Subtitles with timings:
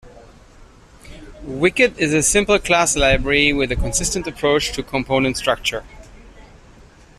[1.43, 5.83] Wicket is a simple class library with a consistent approach to component structure.